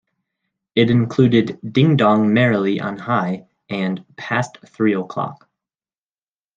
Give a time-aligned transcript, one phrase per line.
[0.73, 5.47] It included "Ding Dong Merrily on High" and "Past Three O'Clock".